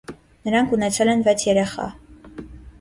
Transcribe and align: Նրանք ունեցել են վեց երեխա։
Նրանք 0.47 0.73
ունեցել 0.77 1.13
են 1.15 1.23
վեց 1.29 1.47
երեխա։ 1.51 1.89